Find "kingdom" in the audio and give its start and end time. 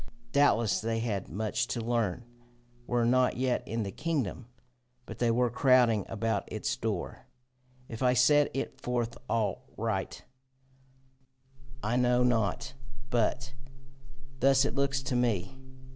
3.91-4.47